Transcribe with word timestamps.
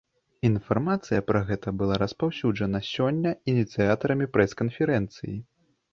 Інфармацыя 0.47 1.25
пра 1.27 1.41
гэта 1.49 1.73
была 1.83 1.95
распаўсюджана 2.03 2.79
сёння 2.93 3.37
ініцыятарамі 3.53 4.25
прэс-канферэнцыі. 4.39 5.35